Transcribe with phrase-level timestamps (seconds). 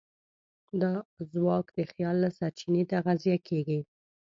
[0.81, 0.91] دا
[1.31, 3.79] ځواک د خیال له سرچینې تغذیه کېږي.